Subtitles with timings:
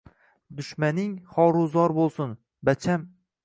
[0.61, 2.35] Dushmaning xoru zor bo‘lsun,
[2.71, 3.09] bacham!